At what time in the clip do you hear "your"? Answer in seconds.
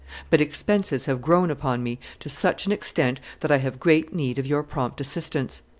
4.47-4.63